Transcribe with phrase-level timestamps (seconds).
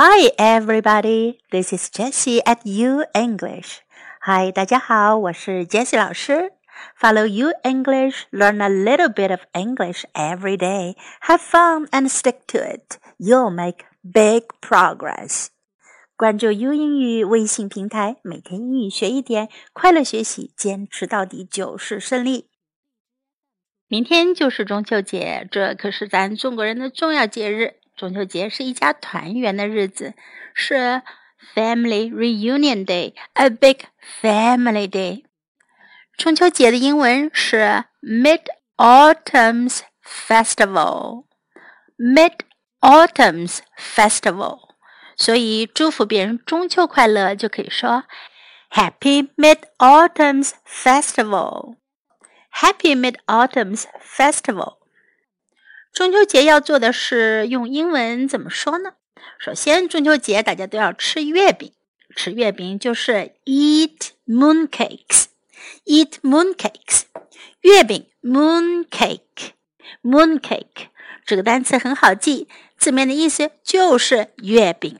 [0.00, 1.40] Hi, everybody.
[1.50, 3.80] This is Jessie at U English.
[4.22, 6.52] Hi, 大家好，我是 Jessie 老师。
[7.00, 10.94] Follow U English, learn a little bit of English every day.
[11.22, 12.98] Have fun and stick to it.
[13.18, 15.48] You'll make big progress.
[16.16, 22.48] 关注 U 英语微信平台，每天英语学一点，快乐学习，坚持到底就是胜利。
[23.88, 27.74] 明天就是中秋节，这可是咱中国人的重要节日。
[28.03, 30.13] 中秋节是一家团圆的日子，
[30.53, 31.01] 是
[31.55, 33.85] Family Reunion Day，a big
[34.21, 35.23] family day。
[36.17, 38.41] 中秋节的英文是 Mid
[38.75, 42.39] Autumn's Festival，Mid
[42.81, 44.59] Autumn's Festival。
[45.15, 48.03] 所以祝福别人中秋快乐就可以说
[48.69, 54.82] Happy Mid Autumn's Festival，Happy Mid Autumn's Festival。
[55.93, 58.93] 中秋节要做的是用英文怎么说呢？
[59.37, 61.71] 首先，中秋节大家都要吃月饼，
[62.15, 67.03] 吃月饼就是 eat mooncakes，eat mooncakes。
[67.61, 70.87] 月饼 mooncake，mooncake
[71.27, 74.97] 这个单词很好记，字面的意思就是月饼。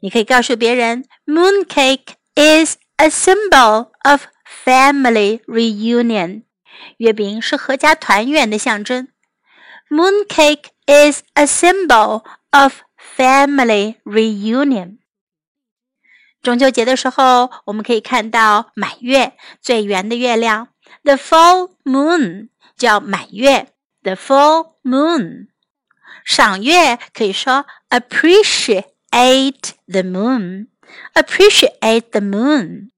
[0.00, 4.26] 你可以告诉别人，mooncake is a symbol of
[4.64, 6.44] family reunion。
[6.98, 9.08] 月饼是阖家团圆的象征。
[9.89, 14.99] Mooncake is a symbol of family reunion.
[16.41, 20.69] 中秋节的时候，我们可以看到满月，最圆的月亮，
[21.03, 23.67] the full moon 叫满月，
[24.03, 25.47] the full moon。
[26.23, 32.91] 赏月可以说 appreciate the moon，appreciate the moon。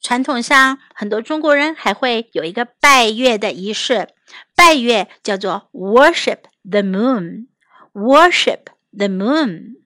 [0.00, 4.08] 传统上，很多中国人还会有一个拜月的仪式。
[4.55, 6.39] 拜月叫做 worship
[6.69, 9.77] the moon，worship the moon。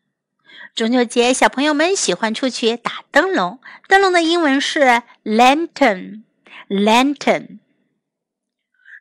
[0.73, 7.59] 中秋节，小朋友们喜欢出去打灯笼，灯笼的英文是 lantern，lantern。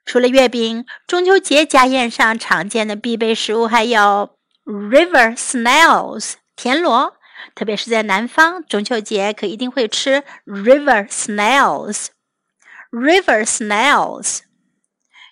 [0.05, 7.17] 除了月饼，中秋节家宴上常见的必备食物还有 river snails，田螺。
[7.55, 14.41] 特别是在南方，中秋节可一定会吃 river snails，river snails。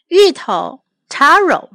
[0.09, 1.75] 芋头 taro，taro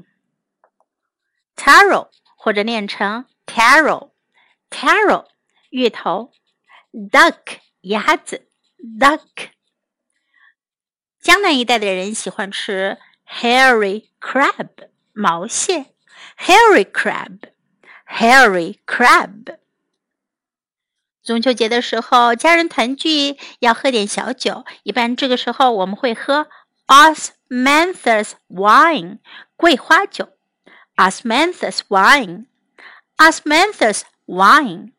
[2.36, 5.28] 或者念成 taro，taro
[5.70, 6.32] 芋头
[6.92, 8.48] ，duck 鸭子
[9.00, 9.50] ，duck。
[11.22, 15.94] 江南一带的人喜欢吃 hairy crab 毛蟹
[16.38, 19.58] ，hairy crab，hairy crab。
[21.24, 26.50] 中秋节的时候，家人团聚要喝点小酒，一般这个时候我们会喝
[26.87, 29.19] Osmanthus wine
[29.57, 30.31] 桂花酒，
[30.97, 34.93] Osmanthus wine，Osmanthus wine。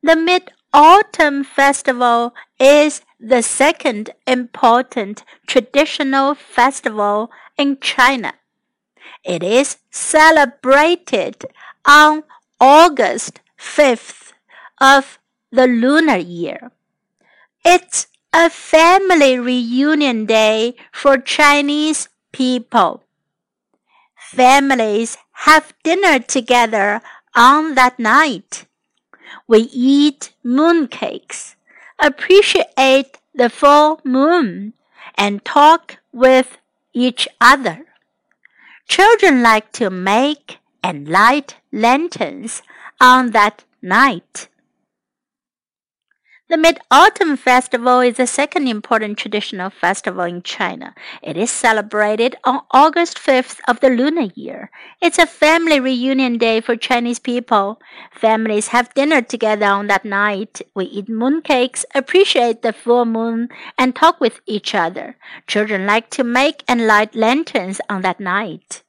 [0.03, 8.34] The Mid Autumn Festival is the second important traditional festival in China.
[9.24, 11.46] It is celebrated
[11.86, 12.24] on
[12.60, 14.32] August 5th
[14.80, 15.20] of
[15.52, 16.72] the lunar year.
[17.66, 23.04] It's a family reunion day for Chinese people.
[24.16, 27.02] Families have dinner together
[27.36, 28.66] on that night.
[29.48, 31.56] We eat mooncakes
[32.02, 34.74] appreciate the full moon
[35.16, 36.58] and talk with
[36.94, 37.86] each other.
[38.88, 42.64] Children like to make and light lanterns
[43.00, 44.50] on that night.
[46.51, 50.95] The Mid Autumn Festival is the second important traditional festival in China.
[51.21, 54.71] It is celebrated on August 5th of the lunar year.
[55.03, 57.81] It's a family reunion day for Chinese people.
[58.13, 60.63] Families have dinner together on that night.
[60.73, 65.17] We eat mooncakes, appreciate the full moon, and talk with each other.
[65.49, 68.83] Children like to make and light lanterns on that night.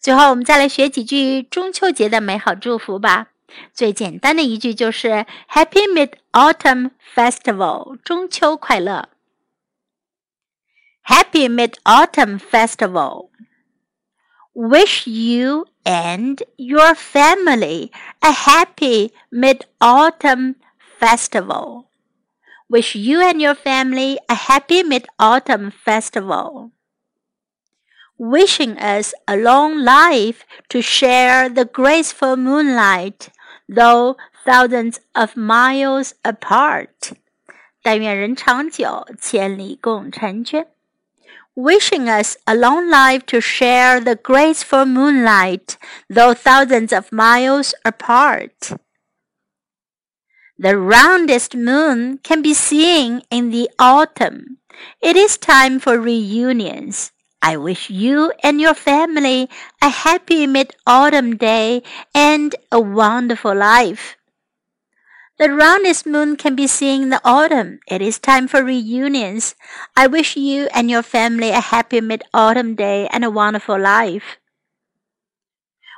[0.00, 3.26] 最后，我们再来学几句中秋节的美好祝福吧。
[3.72, 9.08] 最简单的一句就是 “Happy Mid Autumn Festival”，中秋快乐。
[11.04, 13.30] Happy Mid Autumn Festival.
[14.52, 17.90] Wish you and your family
[18.20, 20.56] a happy Mid Autumn
[20.98, 21.84] Festival.
[22.68, 26.72] Wish you and your family a happy Mid Autumn Festival
[28.18, 33.28] wishing us a long life to share the graceful moonlight,
[33.70, 37.12] though thousands of miles apart.
[37.82, 40.66] 但愿人长久，千里共婵娟。
[41.54, 45.76] Wishing us a long life to share the graceful moonlight,
[46.08, 48.76] though thousands of miles apart.
[50.58, 54.58] The roundest moon can be seen in the autumn.
[55.00, 57.12] It is time for reunions.
[57.41, 59.49] I wish you and your family
[59.81, 61.81] a happy mid autumn day
[62.13, 64.15] and a wonderful life.
[65.39, 67.79] The roundest moon can be seen in the autumn.
[67.87, 69.55] It is time for reunions.
[69.97, 74.37] I wish you and your family a happy mid autumn day and a wonderful life.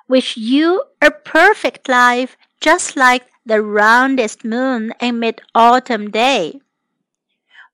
[0.07, 6.61] Wish you a perfect life just like the roundest moon in mid autumn day.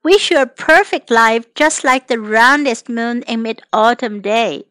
[0.03, 4.63] Wish you a perfect life just like the roundest moon in mid autumn day.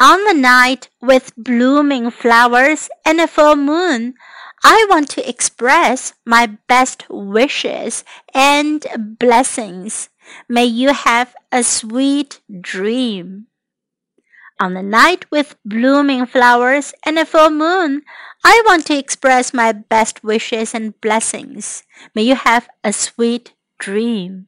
[0.00, 4.14] On the night with blooming flowers and a full moon,
[4.62, 8.84] I want to express my best wishes and
[9.18, 10.08] blessings.
[10.48, 13.46] May you have a sweet dream.
[14.58, 18.02] On the night with blooming flowers and a full moon,
[18.42, 21.82] I want to express my best wishes and blessings.
[22.14, 24.46] May you have a sweet dream。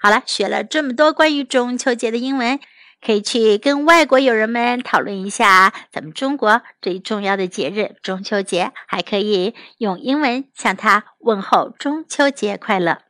[0.00, 2.58] 好了，学了这么多关于中秋节的英文，
[3.04, 13.02] 可以去跟外国友人们讨论一下咱们中国最重要的节日——中秋节，还可以用英文向他问候中秋节快乐。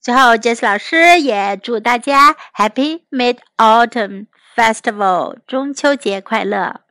[0.00, 6.82] 最后，杰斯老师也祝大家 Happy Mid Autumn Festival，中秋节快乐！